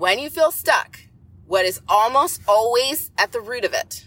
[0.00, 0.98] when you feel stuck,
[1.46, 4.06] what is almost always at the root of it,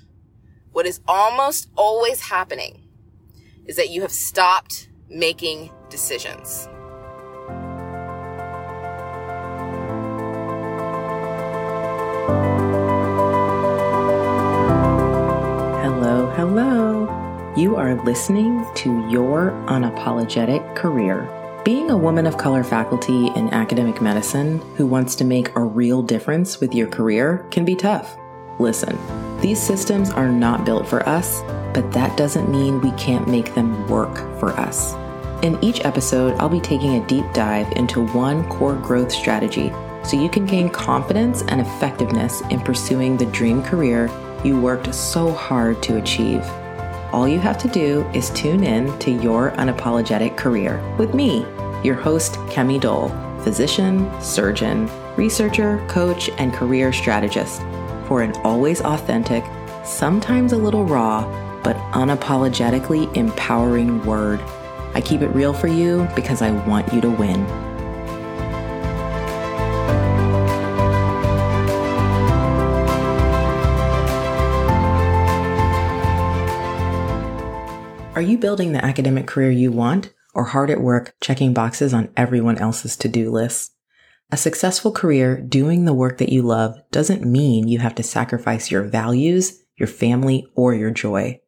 [0.71, 2.81] what is almost always happening
[3.67, 6.67] is that you have stopped making decisions.
[15.83, 17.53] Hello, hello.
[17.55, 21.42] You are listening to Your Unapologetic Career.
[21.63, 26.01] Being a woman of color faculty in academic medicine who wants to make a real
[26.01, 28.17] difference with your career can be tough.
[28.59, 28.99] Listen,
[29.39, 31.39] these systems are not built for us,
[31.73, 34.93] but that doesn't mean we can't make them work for us.
[35.41, 39.71] In each episode, I'll be taking a deep dive into one core growth strategy
[40.03, 44.09] so you can gain confidence and effectiveness in pursuing the dream career
[44.43, 46.43] you worked so hard to achieve.
[47.13, 51.45] All you have to do is tune in to Your Unapologetic Career with me,
[51.83, 53.09] your host, Kemi Doll,
[53.43, 57.61] physician, surgeon, researcher, coach, and career strategist,
[58.07, 59.43] for an always authentic,
[59.85, 61.21] sometimes a little raw,
[61.61, 64.39] but unapologetically empowering word.
[64.95, 67.45] I keep it real for you because I want you to win.
[78.23, 82.57] You building the academic career you want or hard at work checking boxes on everyone
[82.57, 83.73] else's to do list?
[84.31, 88.71] A successful career doing the work that you love doesn't mean you have to sacrifice
[88.71, 91.39] your values, your family, or your joy.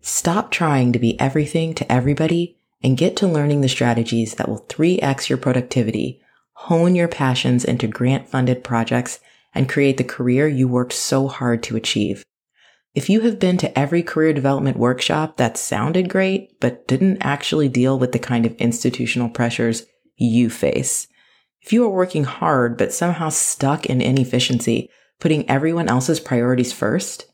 [0.00, 4.64] Stop trying to be everything to everybody and get to learning the strategies that will
[4.68, 6.22] 3x your productivity,
[6.52, 9.20] hone your passions into grant funded projects,
[9.54, 12.24] and create the career you worked so hard to achieve.
[12.92, 17.68] If you have been to every career development workshop that sounded great, but didn't actually
[17.68, 21.06] deal with the kind of institutional pressures you face,
[21.62, 27.26] if you are working hard but somehow stuck in inefficiency, putting everyone else's priorities first,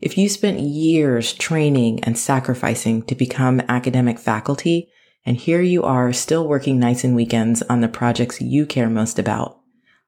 [0.00, 4.88] if you spent years training and sacrificing to become academic faculty,
[5.26, 9.18] and here you are still working nights and weekends on the projects you care most
[9.18, 9.60] about,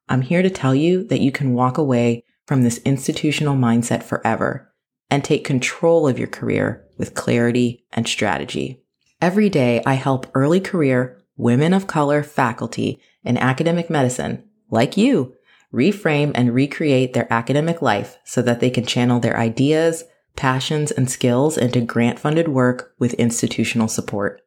[0.09, 4.73] I'm here to tell you that you can walk away from this institutional mindset forever
[5.11, 8.83] and take control of your career with clarity and strategy.
[9.21, 15.35] Every day, I help early career women of color faculty in academic medicine, like you,
[15.73, 21.11] reframe and recreate their academic life so that they can channel their ideas, passions, and
[21.11, 24.41] skills into grant funded work with institutional support.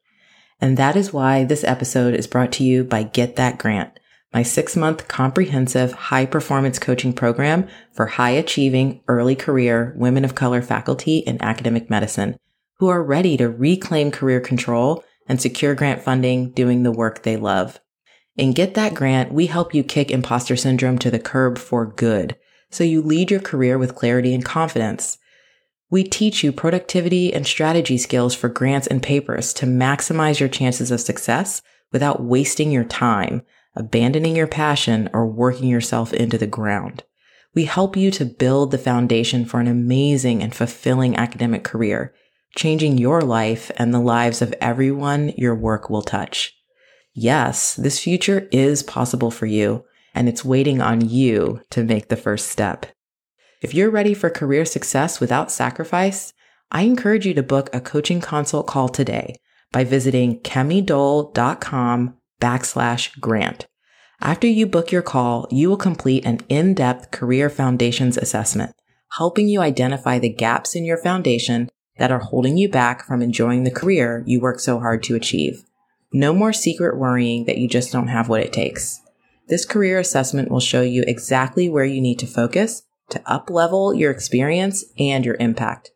[0.62, 3.99] And that is why this episode is brought to you by Get That Grant
[4.34, 10.36] my six month comprehensive high performance coaching program for high achieving early career women of
[10.36, 12.38] color faculty in academic medicine
[12.78, 17.38] who are ready to reclaim career control and secure grant funding doing the work they
[17.38, 17.80] love.
[18.38, 22.38] In Get That Grant, we help you kick imposter syndrome to the curb for good
[22.70, 25.18] so you lead your career with clarity and confidence.
[25.90, 30.92] We teach you productivity and strategy skills for grants and papers to maximize your chances
[30.92, 31.62] of success
[31.92, 33.42] without wasting your time
[33.76, 37.04] abandoning your passion, or working yourself into the ground.
[37.56, 42.14] We help you to build the foundation for an amazing and fulfilling academic career,
[42.56, 46.56] changing your life and the lives of everyone your work will touch.
[47.14, 52.16] Yes, this future is possible for you, and it's waiting on you to make the
[52.16, 52.86] first step.
[53.62, 56.34] If you're ready for career success without sacrifice,
[56.72, 59.36] I encourage you to book a coaching consult call today
[59.72, 63.68] by visiting kemidoll.com backslash grant.
[64.22, 68.76] After you book your call, you will complete an in-depth career foundations assessment,
[69.18, 73.64] helping you identify the gaps in your foundation that are holding you back from enjoying
[73.64, 75.64] the career you work so hard to achieve.
[76.12, 79.00] No more secret worrying that you just don't have what it takes.
[79.48, 84.12] This career assessment will show you exactly where you need to focus to up-level your
[84.12, 85.92] experience and your impact.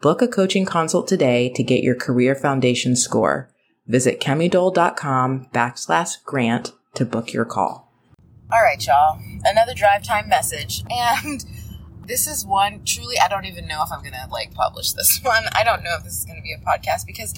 [0.00, 3.50] Book a coaching consult today to get your career foundation score.
[3.88, 7.90] Visit kemidoll.com backslash grant to book your call.
[8.52, 9.18] All right, y'all.
[9.44, 10.84] Another drive time message.
[10.90, 11.44] And
[12.06, 15.20] this is one truly, I don't even know if I'm going to like publish this
[15.22, 15.44] one.
[15.54, 17.34] I don't know if this is going to be a podcast because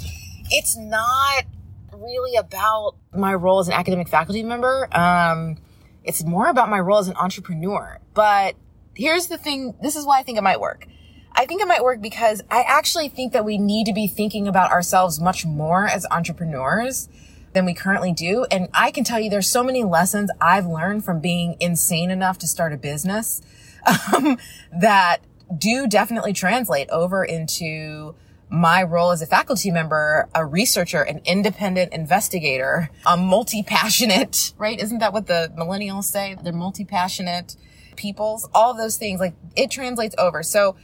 [0.50, 1.44] it's not
[1.92, 4.88] really about my role as an academic faculty member.
[4.96, 5.56] Um,
[6.04, 7.98] it's more about my role as an entrepreneur.
[8.14, 8.56] But
[8.94, 9.74] here's the thing.
[9.82, 10.86] This is why I think it might work.
[11.32, 14.48] I think it might work because I actually think that we need to be thinking
[14.48, 17.08] about ourselves much more as entrepreneurs
[17.52, 18.46] than we currently do.
[18.50, 22.38] And I can tell you there's so many lessons I've learned from being insane enough
[22.38, 23.42] to start a business
[24.14, 24.38] um,
[24.72, 25.18] that
[25.56, 28.14] do definitely translate over into
[28.50, 34.80] my role as a faculty member, a researcher, an independent investigator, a multi-passionate, right?
[34.80, 36.36] Isn't that what the millennials say?
[36.42, 37.56] They're multi-passionate
[37.96, 40.42] peoples, all those things, like it translates over.
[40.42, 40.76] So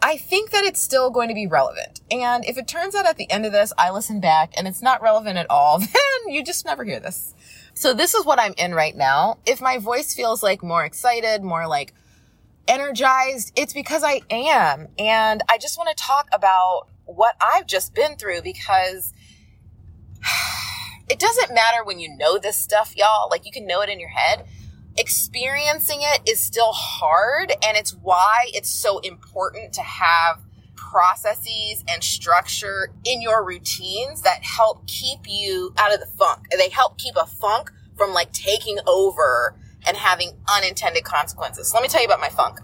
[0.00, 2.00] I think that it's still going to be relevant.
[2.10, 4.82] And if it turns out at the end of this, I listen back and it's
[4.82, 7.34] not relevant at all, then you just never hear this.
[7.74, 9.38] So this is what I'm in right now.
[9.46, 11.94] If my voice feels like more excited, more like
[12.66, 14.88] energized, it's because I am.
[14.98, 19.12] And I just want to talk about what I've just been through because
[21.08, 23.28] it doesn't matter when you know this stuff, y'all.
[23.30, 24.46] Like you can know it in your head.
[24.98, 27.52] Experiencing it is still hard.
[27.66, 30.42] And it's why it's so important to have
[30.74, 36.46] processes and structure in your routines that help keep you out of the funk.
[36.56, 39.56] They help keep a funk from like taking over
[39.86, 41.70] and having unintended consequences.
[41.70, 42.60] So let me tell you about my funk.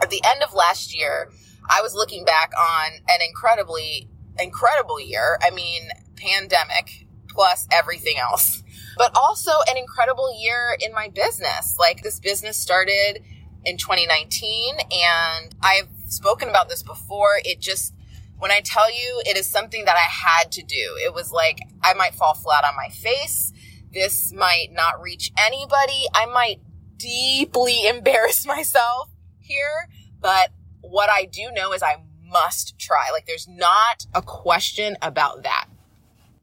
[0.00, 1.30] At the end of last year,
[1.68, 4.08] I was looking back on an incredibly,
[4.38, 5.38] incredible year.
[5.42, 8.62] I mean, pandemic plus everything else,
[8.96, 11.76] but also an incredible year in my business.
[11.78, 13.22] Like this business started
[13.64, 17.40] in 2019 and I've spoken about this before.
[17.44, 17.94] It just,
[18.38, 20.00] when I tell you it is something that I
[20.40, 23.52] had to do, it was like I might fall flat on my face.
[23.92, 26.06] This might not reach anybody.
[26.14, 26.60] I might
[26.96, 29.10] deeply embarrass myself
[29.40, 29.88] here,
[30.20, 30.50] but
[30.80, 31.96] what I do know is I
[32.32, 33.10] must try.
[33.12, 35.66] Like there's not a question about that.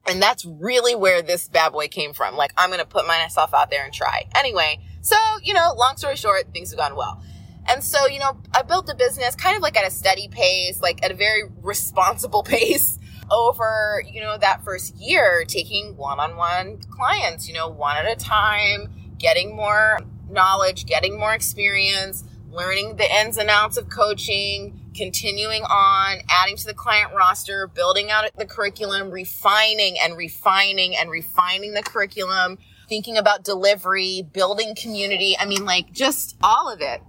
[0.06, 2.36] And that's really where this bad boy came from.
[2.36, 4.26] Like I'm going to put myself out there and try.
[4.34, 7.22] Anyway, so, you know, long story short, things have gone well.
[7.68, 10.80] And so, you know, I built a business kind of like at a steady pace,
[10.80, 12.98] like at a very responsible pace
[13.30, 18.88] over, you know, that first year, taking one-on-one clients, you know, one at a time,
[19.18, 19.98] getting more
[20.28, 26.66] knowledge, getting more experience, learning the ins and outs of coaching, continuing on, adding to
[26.66, 32.58] the client roster, building out the curriculum, refining and refining and refining the curriculum,
[32.88, 35.36] thinking about delivery, building community.
[35.38, 37.02] I mean, like just all of it.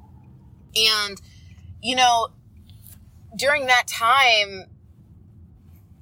[0.75, 1.21] And,
[1.81, 2.29] you know,
[3.35, 4.65] during that time,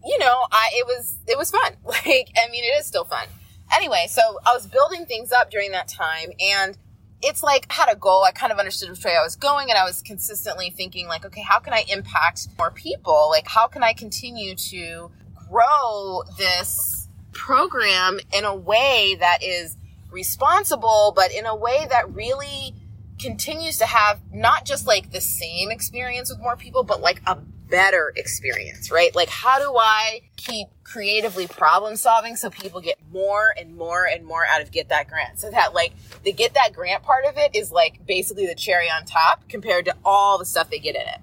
[0.06, 1.76] you know, I, it was, it was fun.
[1.86, 3.28] Like, I mean, it is still fun.
[3.76, 6.78] Anyway, so I was building things up during that time and
[7.22, 8.24] it's like I had a goal.
[8.24, 11.26] I kind of understood which way I was going and I was consistently thinking like,
[11.26, 13.28] okay, how can I impact more people?
[13.30, 15.12] Like, how can I continue to
[15.50, 19.76] grow this program in a way that is
[20.12, 22.74] responsible, but in a way that really
[23.20, 27.36] continues to have not just like the same experience with more people, but like a
[27.36, 29.16] better experience, right?
[29.16, 34.26] Like, how do I keep creatively problem solving so people get more and more and
[34.26, 35.40] more out of get that grant?
[35.40, 35.94] So that like
[36.24, 39.86] the get that grant part of it is like basically the cherry on top compared
[39.86, 41.20] to all the stuff they get in it.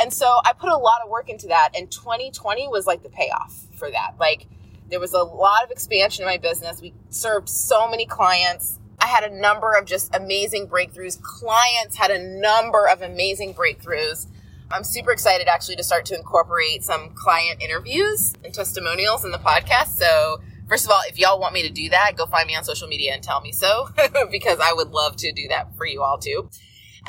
[0.00, 3.10] And so I put a lot of work into that and 2020 was like the
[3.10, 4.14] payoff for that.
[4.18, 4.46] Like
[4.90, 6.80] there was a lot of expansion in my business.
[6.80, 8.78] We served so many clients.
[8.98, 11.20] I had a number of just amazing breakthroughs.
[11.20, 14.26] Clients had a number of amazing breakthroughs.
[14.70, 19.38] I'm super excited actually to start to incorporate some client interviews and testimonials in the
[19.38, 19.88] podcast.
[19.96, 22.64] So, first of all, if y'all want me to do that, go find me on
[22.64, 23.88] social media and tell me so
[24.30, 26.48] because I would love to do that for you all too.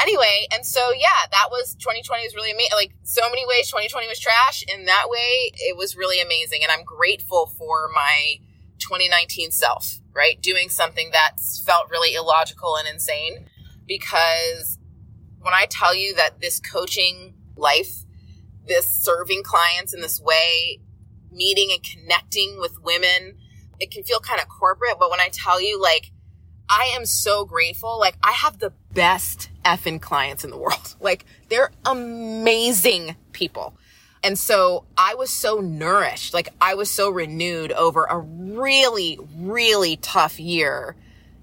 [0.01, 2.71] Anyway, and so yeah, that was 2020 was really amazing.
[2.75, 4.63] Like so many ways 2020 was trash.
[4.67, 6.59] In that way, it was really amazing.
[6.63, 8.39] And I'm grateful for my
[8.79, 10.41] 2019 self, right?
[10.41, 13.47] Doing something that felt really illogical and insane
[13.87, 14.77] because
[15.39, 18.03] when I tell you that this coaching life,
[18.67, 20.79] this serving clients in this way,
[21.31, 23.37] meeting and connecting with women.
[23.79, 26.11] It can feel kind of corporate, but when I tell you, like,
[26.69, 27.99] I am so grateful.
[27.99, 30.95] Like, I have the best effing clients in the world.
[31.05, 33.77] Like, they're amazing people.
[34.23, 36.33] And so I was so nourished.
[36.33, 40.95] Like, I was so renewed over a really, really tough year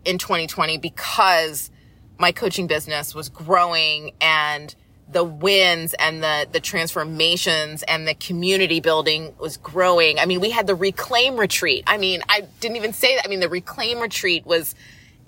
[0.05, 1.71] in 2020 because
[2.19, 4.75] my coaching business was growing and
[5.13, 10.19] the wins and the the transformations and the community building was growing.
[10.19, 11.85] I mean, we had the reclaim retreat.
[11.87, 13.25] I mean, I didn't even say that.
[13.25, 14.75] I mean, the reclaim retreat was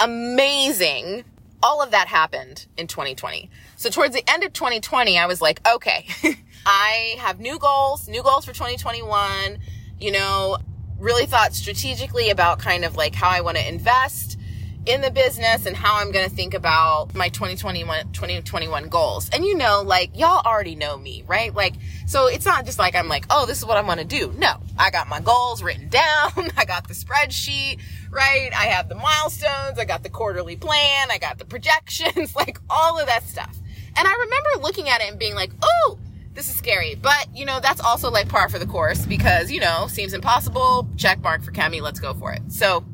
[0.00, 1.25] amazing.
[1.62, 3.50] All of that happened in 2020.
[3.76, 6.07] So towards the end of 2020, I was like, okay,
[6.67, 9.59] I have new goals, new goals for 2021.
[10.00, 10.59] You know,
[10.99, 14.38] really thought strategically about kind of like how I want to invest
[14.87, 19.31] in the business and how I'm going to think about my 2021, 2021 goals.
[19.31, 21.55] And you know, like y'all already know me, right?
[21.55, 21.75] Like,
[22.07, 24.33] so it's not just like I'm like, oh, this is what I'm going to do.
[24.37, 26.50] No, I got my goals written down.
[26.57, 28.50] I got the spreadsheet, right?
[28.53, 29.79] I have the milestones.
[29.79, 31.11] I got the quarterly plan.
[31.11, 33.57] I got the projections, like all of that stuff.
[33.97, 35.99] And I remember looking at it and being like, oh,
[36.35, 36.97] this is scary.
[36.97, 40.88] But, you know, that's also like par for the course because, you know, seems impossible.
[40.97, 41.81] Check mark for Kemi.
[41.81, 42.43] Let's go for it.
[42.49, 42.85] So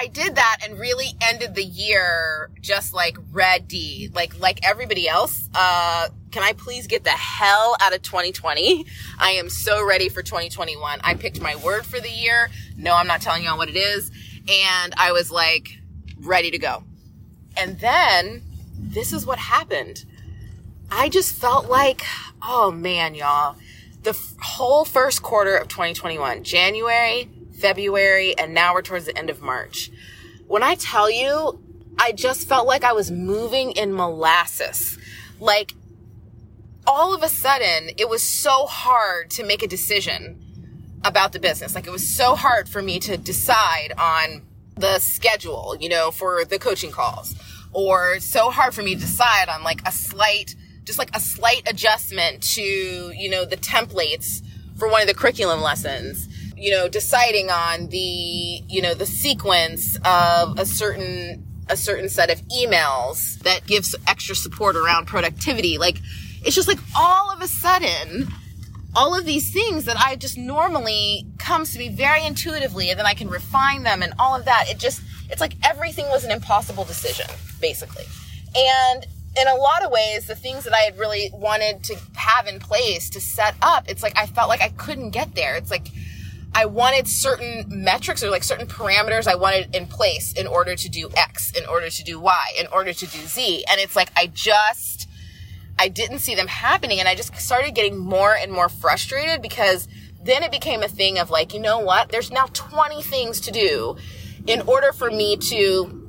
[0.00, 5.50] I did that and really ended the year just like ready, like, like everybody else.
[5.54, 8.86] Uh, can I please get the hell out of 2020?
[9.18, 11.00] I am so ready for 2021.
[11.04, 12.48] I picked my word for the year.
[12.78, 14.10] No, I'm not telling y'all what it is.
[14.48, 15.68] And I was like
[16.18, 16.82] ready to go.
[17.54, 18.42] And then
[18.78, 20.06] this is what happened.
[20.90, 22.00] I just felt like,
[22.42, 23.56] oh man, y'all,
[24.02, 27.28] the f- whole first quarter of 2021, January,
[27.60, 29.90] February, and now we're towards the end of March.
[30.46, 31.62] When I tell you,
[31.98, 34.98] I just felt like I was moving in molasses.
[35.38, 35.74] Like
[36.86, 40.40] all of a sudden, it was so hard to make a decision
[41.04, 41.74] about the business.
[41.74, 44.42] Like it was so hard for me to decide on
[44.76, 47.34] the schedule, you know, for the coaching calls
[47.72, 51.62] or so hard for me to decide on like a slight just like a slight
[51.68, 54.42] adjustment to, you know, the templates
[54.76, 56.26] for one of the curriculum lessons,
[56.60, 57.98] you know, deciding on the,
[58.68, 64.34] you know, the sequence of a certain, a certain set of emails that gives extra
[64.34, 65.78] support around productivity.
[65.78, 65.98] Like,
[66.44, 68.28] it's just like all of a sudden,
[68.94, 73.06] all of these things that I just normally comes to me very intuitively and then
[73.06, 74.66] I can refine them and all of that.
[74.68, 75.00] It just,
[75.30, 77.26] it's like everything was an impossible decision,
[77.60, 78.04] basically.
[78.54, 79.06] And
[79.40, 82.58] in a lot of ways, the things that I had really wanted to have in
[82.58, 85.54] place to set up, it's like I felt like I couldn't get there.
[85.54, 85.88] It's like
[86.52, 90.88] I wanted certain metrics or like certain parameters I wanted in place in order to
[90.88, 93.64] do X, in order to do Y, in order to do Z.
[93.70, 95.08] And it's like I just,
[95.78, 96.98] I didn't see them happening.
[96.98, 99.86] And I just started getting more and more frustrated because
[100.22, 102.10] then it became a thing of like, you know what?
[102.10, 103.96] There's now 20 things to do
[104.46, 106.00] in order for me to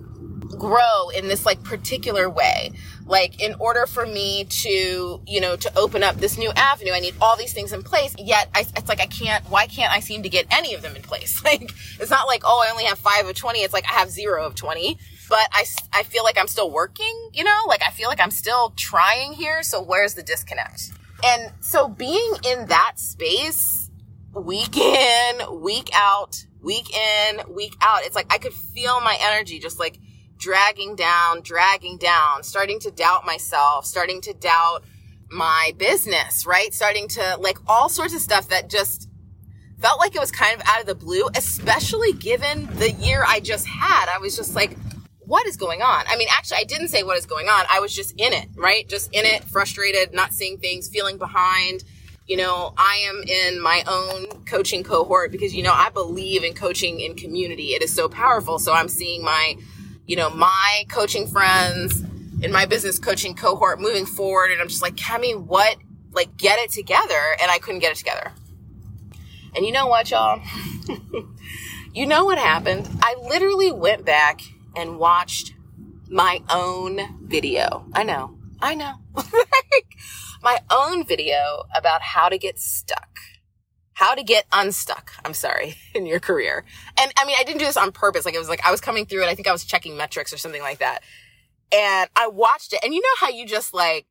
[0.58, 2.72] grow in this like particular way.
[3.12, 7.02] Like in order for me to, you know, to open up this new avenue, I
[7.02, 8.16] need all these things in place.
[8.18, 9.44] Yet I, it's like I can't.
[9.50, 11.44] Why can't I seem to get any of them in place?
[11.52, 13.60] Like it's not like oh I only have five of twenty.
[13.60, 14.98] It's like I have zero of twenty.
[15.28, 18.32] But I, I feel like I'm still working, you know, like I feel like I'm
[18.32, 19.64] still trying here.
[19.64, 20.92] So where's the disconnect?
[21.24, 23.90] And so being in that space
[24.34, 29.60] week in, week out, week in, week out, it's like I could feel my energy
[29.60, 30.00] just like
[30.42, 34.84] dragging down, dragging down, starting to doubt myself, starting to doubt
[35.30, 36.74] my business, right?
[36.74, 39.08] Starting to like all sorts of stuff that just
[39.80, 43.40] felt like it was kind of out of the blue, especially given the year I
[43.40, 44.10] just had.
[44.10, 44.76] I was just like,
[45.20, 46.04] what is going on?
[46.08, 47.66] I mean, actually, I didn't say what is going on.
[47.70, 48.90] I was just in it, right?
[48.90, 51.84] Just in it, frustrated, not seeing things, feeling behind.
[52.28, 56.54] You know, I am in my own coaching cohort because, you know, I believe in
[56.54, 57.70] coaching in community.
[57.74, 58.58] It is so powerful.
[58.60, 59.56] So I'm seeing my
[60.12, 62.04] you know, my coaching friends
[62.42, 64.52] in my business coaching cohort moving forward.
[64.52, 65.78] And I'm just like, Kemi, what?
[66.12, 67.38] Like, get it together.
[67.42, 68.34] And I couldn't get it together.
[69.56, 70.42] And you know what, y'all?
[71.94, 72.90] you know what happened?
[73.02, 74.42] I literally went back
[74.76, 75.54] and watched
[76.10, 77.86] my own video.
[77.94, 78.36] I know.
[78.60, 78.96] I know.
[79.16, 79.96] like,
[80.44, 83.18] my own video about how to get stuck
[84.02, 85.12] how to get unstuck.
[85.24, 86.66] I'm sorry in your career.
[87.00, 88.26] And I mean, I didn't do this on purpose.
[88.26, 90.34] Like it was like I was coming through and I think I was checking metrics
[90.34, 91.04] or something like that.
[91.72, 94.08] And I watched it and you know how you just like,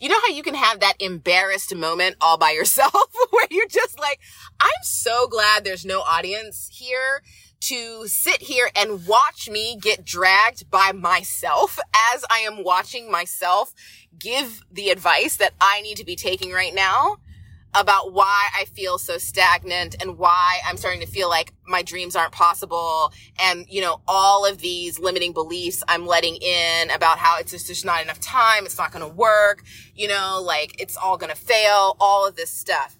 [0.00, 3.96] you know how you can have that embarrassed moment all by yourself where you're just
[4.00, 4.18] like,
[4.60, 7.22] I'm so glad there's no audience here
[7.60, 11.78] to sit here and watch me get dragged by myself
[12.12, 13.72] as I am watching myself
[14.18, 17.18] give the advice that I need to be taking right now
[17.74, 22.14] about why I feel so stagnant and why I'm starting to feel like my dreams
[22.14, 23.12] aren't possible.
[23.40, 27.68] And, you know, all of these limiting beliefs I'm letting in about how it's just,
[27.68, 28.66] just not enough time.
[28.66, 29.64] It's not going to work.
[29.94, 32.98] You know, like it's all going to fail, all of this stuff.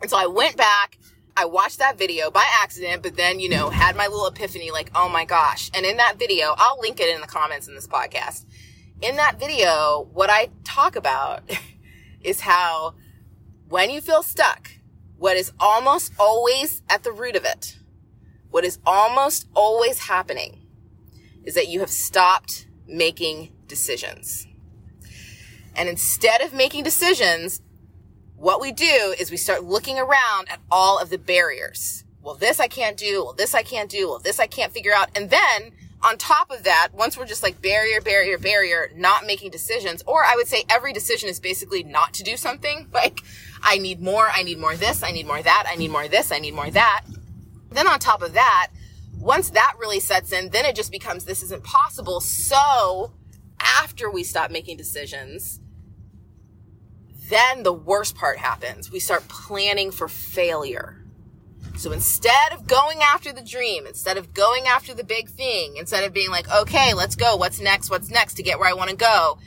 [0.00, 0.98] And so I went back.
[1.36, 4.92] I watched that video by accident, but then, you know, had my little epiphany like,
[4.94, 5.68] oh my gosh.
[5.74, 8.44] And in that video, I'll link it in the comments in this podcast.
[9.02, 11.42] In that video, what I talk about
[12.20, 12.94] is how
[13.68, 14.70] when you feel stuck,
[15.16, 17.78] what is almost always at the root of it,
[18.50, 20.60] what is almost always happening
[21.44, 24.46] is that you have stopped making decisions.
[25.74, 27.60] And instead of making decisions,
[28.36, 32.04] what we do is we start looking around at all of the barriers.
[32.22, 33.24] Well, this I can't do.
[33.24, 34.08] Well, this I can't do.
[34.08, 35.10] Well, this I can't figure out.
[35.14, 35.72] And then
[36.04, 40.24] on top of that, once we're just like barrier, barrier, barrier, not making decisions, or
[40.24, 42.88] I would say every decision is basically not to do something.
[42.94, 43.22] Like,
[43.62, 46.32] I need more, I need more this, I need more that, I need more this,
[46.32, 47.04] I need more that.
[47.70, 48.70] Then on top of that,
[49.18, 52.20] once that really sets in, then it just becomes this isn't possible.
[52.20, 53.12] So
[53.60, 55.60] after we stop making decisions,
[57.30, 58.90] Then the worst part happens.
[58.90, 61.03] We start planning for failure.
[61.76, 66.04] So instead of going after the dream, instead of going after the big thing, instead
[66.04, 67.36] of being like, okay, let's go.
[67.36, 67.90] What's next?
[67.90, 69.38] What's next to get where I want to go?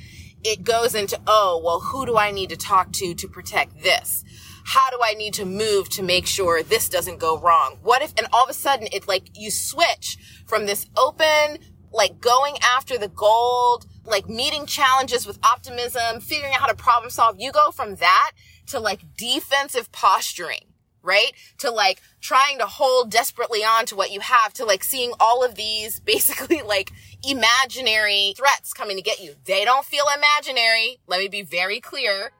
[0.43, 4.23] It goes into, oh, well, who do I need to talk to to protect this?
[4.65, 7.77] How do I need to move to make sure this doesn't go wrong?
[7.81, 11.59] What if, and all of a sudden it's like you switch from this open,
[11.93, 17.09] like going after the gold, like meeting challenges with optimism, figuring out how to problem
[17.09, 17.37] solve.
[17.39, 18.31] You go from that
[18.67, 20.73] to like defensive posturing
[21.07, 21.31] right?
[21.59, 25.43] To like trying to hold desperately on to what you have to like seeing all
[25.43, 26.91] of these basically like
[27.27, 29.35] imaginary threats coming to get you.
[29.45, 30.99] They don't feel imaginary.
[31.07, 32.31] Let me be very clear.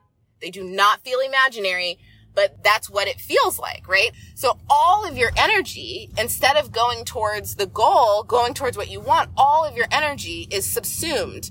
[0.42, 1.98] They do not feel imaginary,
[2.36, 4.12] but that's what it feels like, right?
[4.36, 9.00] So all of your energy, instead of going towards the goal, going towards what you
[9.00, 11.50] want, all of your energy is subsumed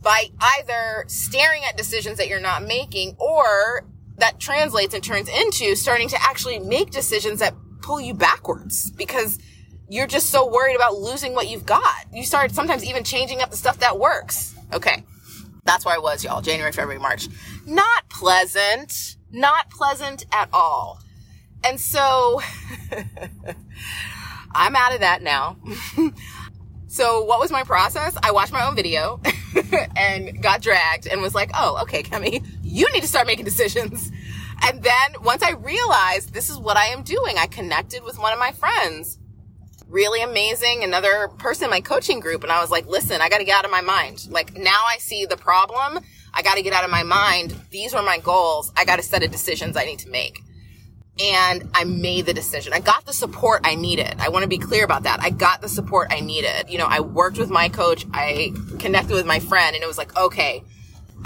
[0.00, 3.86] by either staring at decisions that you're not making or
[4.18, 9.38] that translates and turns into starting to actually make decisions that pull you backwards because
[9.88, 12.06] you're just so worried about losing what you've got.
[12.12, 14.54] You start sometimes even changing up the stuff that works.
[14.72, 15.04] Okay.
[15.64, 16.40] That's where I was, y'all.
[16.40, 17.28] January, February, March.
[17.66, 19.16] Not pleasant.
[19.30, 21.00] Not pleasant at all.
[21.64, 22.40] And so
[24.54, 25.56] I'm out of that now.
[26.88, 28.16] so what was my process?
[28.22, 29.20] I watched my own video
[29.96, 32.44] and got dragged and was like, oh, okay, Kemi,
[32.76, 34.12] you need to start making decisions.
[34.62, 38.34] And then once I realized this is what I am doing, I connected with one
[38.34, 39.18] of my friends,
[39.88, 42.42] really amazing, another person in my coaching group.
[42.42, 44.28] And I was like, listen, I got to get out of my mind.
[44.30, 46.00] Like now I see the problem.
[46.34, 47.54] I got to get out of my mind.
[47.70, 48.72] These were my goals.
[48.76, 50.42] I got a set of decisions I need to make.
[51.18, 52.74] And I made the decision.
[52.74, 54.16] I got the support I needed.
[54.18, 55.20] I want to be clear about that.
[55.22, 56.68] I got the support I needed.
[56.68, 58.04] You know, I worked with my coach.
[58.12, 60.62] I connected with my friend and it was like, okay,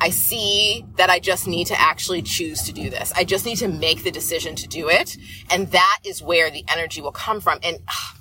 [0.01, 3.13] I see that I just need to actually choose to do this.
[3.15, 5.19] I just need to make the decision to do it.
[5.51, 7.59] And that is where the energy will come from.
[7.63, 8.15] And uh,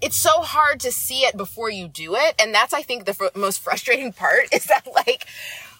[0.00, 2.34] it's so hard to see it before you do it.
[2.40, 5.26] And that's, I think, the fr- most frustrating part is that like,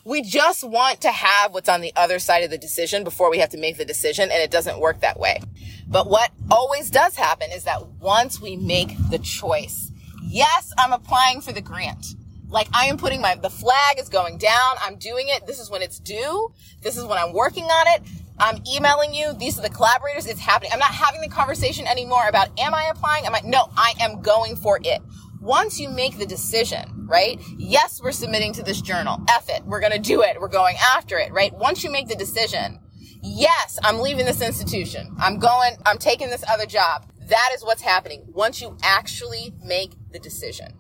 [0.05, 3.39] we just want to have what's on the other side of the decision before we
[3.39, 4.31] have to make the decision.
[4.31, 5.41] And it doesn't work that way.
[5.89, 9.91] But what always does happen is that once we make the choice,
[10.23, 12.15] yes, I'm applying for the grant.
[12.53, 14.77] Like I am putting my, the flag is going down.
[14.83, 15.47] I'm doing it.
[15.47, 16.53] This is when it's due.
[16.83, 18.09] This is when I'm working on it.
[18.39, 19.33] I'm emailing you.
[19.33, 20.27] These are the collaborators.
[20.27, 20.71] It's happening.
[20.73, 23.25] I'm not having the conversation anymore about am I applying?
[23.25, 23.41] Am I?
[23.43, 25.01] No, I am going for it.
[25.41, 27.41] Once you make the decision, right?
[27.57, 29.25] Yes, we're submitting to this journal.
[29.29, 29.65] F it.
[29.65, 30.39] We're going to do it.
[30.39, 31.53] We're going after it, right?
[31.55, 32.79] Once you make the decision,
[33.23, 35.17] yes, I'm leaving this institution.
[35.19, 37.11] I'm going, I'm taking this other job.
[37.29, 40.79] That is what's happening once you actually make the decision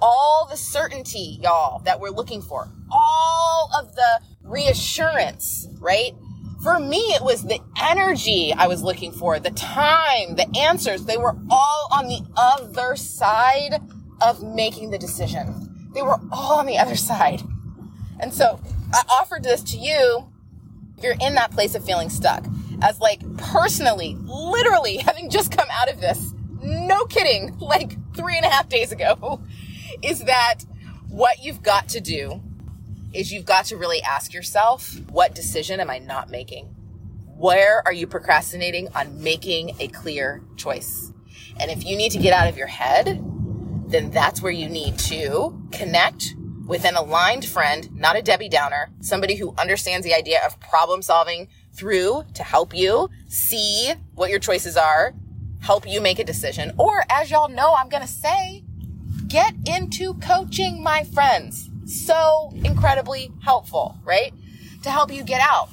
[0.00, 6.12] all the certainty, y'all, that we're looking for, all of the reassurance, right?
[6.62, 11.04] For me, it was the energy I was looking for, the time, the answers.
[11.04, 13.80] They were all on the other side
[14.20, 15.90] of making the decision.
[15.94, 17.42] They were all on the other side.
[18.20, 18.60] And so
[18.92, 20.28] I offered this to you
[20.96, 22.44] if you're in that place of feeling stuck
[22.82, 26.32] as like personally, literally having just come out of this.
[26.62, 29.40] No kidding, like three and a half days ago
[30.02, 30.60] is that
[31.08, 32.42] what you've got to do
[33.12, 36.66] is you've got to really ask yourself, what decision am I not making?
[37.36, 41.12] Where are you procrastinating on making a clear choice?
[41.58, 43.22] And if you need to get out of your head,
[43.88, 46.34] then that's where you need to connect
[46.66, 51.00] with an aligned friend, not a Debbie Downer, somebody who understands the idea of problem
[51.00, 55.14] solving through to help you see what your choices are,
[55.60, 56.72] help you make a decision.
[56.76, 58.64] Or as y'all know, I'm going to say,
[59.28, 61.68] Get into coaching, my friends.
[61.84, 64.32] So incredibly helpful, right?
[64.82, 65.68] To help you get out.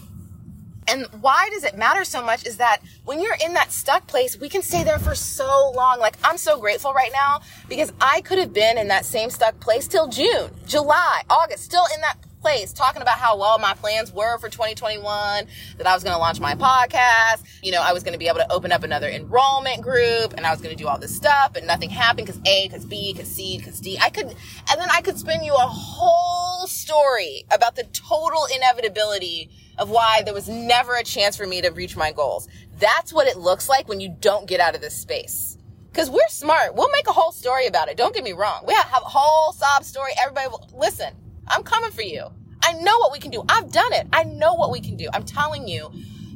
[0.87, 4.39] And why does it matter so much is that when you're in that stuck place,
[4.39, 5.99] we can stay there for so long.
[5.99, 9.59] Like, I'm so grateful right now because I could have been in that same stuck
[9.59, 14.11] place till June, July, August, still in that place talking about how well my plans
[14.11, 17.43] were for 2021, that I was going to launch my podcast.
[17.63, 20.45] You know, I was going to be able to open up another enrollment group and
[20.45, 23.13] I was going to do all this stuff, but nothing happened because A, because B,
[23.13, 23.97] because C, because D.
[23.99, 29.49] I could, and then I could spin you a whole story about the total inevitability
[29.77, 32.49] of why there was never a chance for me to reach my goals.
[32.77, 35.57] That's what it looks like when you don't get out of this space.
[35.93, 36.75] Cause we're smart.
[36.75, 37.97] We'll make a whole story about it.
[37.97, 38.63] Don't get me wrong.
[38.67, 40.11] We have a whole sob story.
[40.19, 41.13] Everybody will listen.
[41.47, 42.27] I'm coming for you.
[42.63, 43.43] I know what we can do.
[43.49, 44.07] I've done it.
[44.13, 45.09] I know what we can do.
[45.13, 45.91] I'm telling you,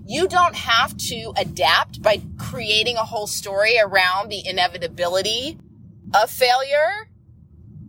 [0.05, 5.57] you don't have to adapt by creating a whole story around the inevitability
[6.13, 7.09] of failure,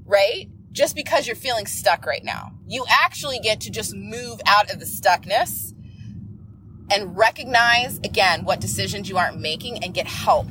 [0.05, 0.49] right?
[0.73, 2.53] Just because you're feeling stuck right now.
[2.67, 5.73] You actually get to just move out of the stuckness
[6.91, 10.49] and recognize again what decisions you aren't making and get help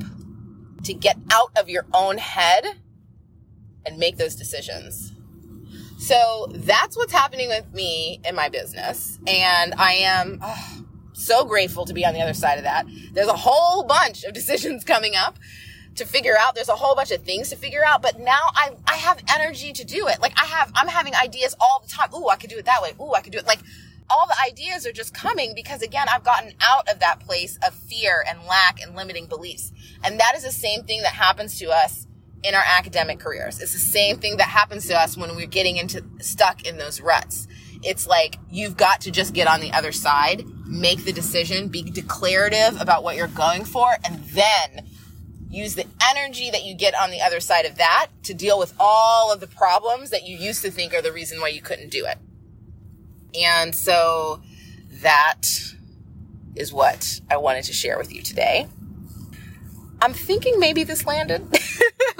[0.84, 2.64] to get out of your own head
[3.84, 5.12] and make those decisions.
[5.98, 9.18] So that's what's happening with me in my business.
[9.26, 12.86] And I am oh, so grateful to be on the other side of that.
[13.12, 15.38] There's a whole bunch of decisions coming up
[15.96, 16.54] to figure out.
[16.54, 19.72] There's a whole bunch of things to figure out, but now I, I have energy
[19.72, 20.20] to do it.
[20.20, 22.10] Like I have, I'm having ideas all the time.
[22.14, 22.92] Ooh, I could do it that way.
[23.00, 23.46] Ooh, I could do it.
[23.46, 23.60] Like
[24.08, 27.74] all the ideas are just coming because again, I've gotten out of that place of
[27.74, 29.72] fear and lack and limiting beliefs.
[30.04, 32.06] And that is the same thing that happens to us
[32.42, 33.60] in our academic careers.
[33.60, 37.00] It's the same thing that happens to us when we're getting into stuck in those
[37.00, 37.48] ruts.
[37.82, 41.82] It's like you've got to just get on the other side, make the decision, be
[41.82, 44.86] declarative about what you're going for, and then
[45.50, 48.74] use the energy that you get on the other side of that to deal with
[48.78, 51.90] all of the problems that you used to think are the reason why you couldn't
[51.90, 52.18] do it.
[53.34, 54.42] And so
[55.02, 55.46] that
[56.54, 58.66] is what I wanted to share with you today.
[60.00, 61.46] I'm thinking maybe this landed.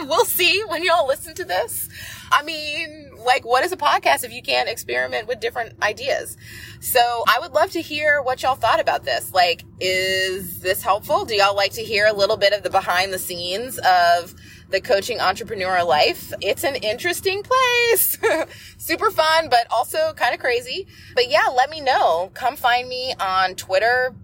[0.09, 1.88] we'll see when y'all listen to this.
[2.31, 6.37] I mean, like, what is a podcast if you can't experiment with different ideas?
[6.81, 9.33] So I would love to hear what y'all thought about this.
[9.33, 11.25] Like, is this helpful?
[11.25, 14.35] Do y'all like to hear a little bit of the behind the scenes of
[14.71, 16.33] the coaching entrepreneur life?
[16.40, 18.18] It's an interesting place.
[18.79, 20.87] Super fun, but also kind of crazy.
[21.14, 22.31] But yeah, let me know.
[22.35, 24.14] Come find me on Twitter,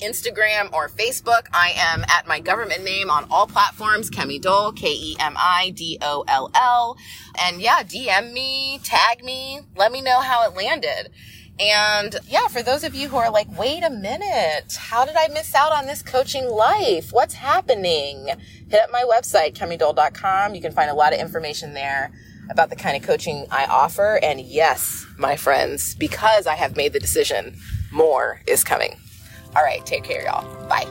[0.00, 1.46] Instagram or Facebook.
[1.52, 5.26] I am at my government name on all platforms, Kemi Doll, K-E-M-I-D-O-L-L.
[7.42, 11.10] And yeah, DM me, tag me, let me know how it landed.
[11.60, 15.28] And yeah, for those of you who are like, wait a minute, how did I
[15.28, 17.12] miss out on this coaching life?
[17.12, 18.28] What's happening?
[18.70, 20.54] Hit up my website, kemidoll.com.
[20.54, 22.12] You can find a lot of information there
[22.48, 24.18] about the kind of coaching I offer.
[24.22, 27.56] And yes, my friends, because I have made the decision,
[27.92, 28.96] more is coming.
[29.56, 30.44] All right, take care, y'all.
[30.68, 30.86] Bye.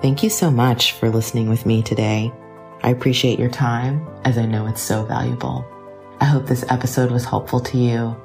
[0.00, 2.32] Thank you so much for listening with me today.
[2.82, 5.66] I appreciate your time as I know it's so valuable.
[6.20, 8.16] I hope this episode was helpful to you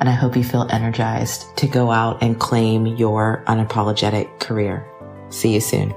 [0.00, 4.86] and I hope you feel energized to go out and claim your unapologetic career.
[5.30, 5.94] See you soon.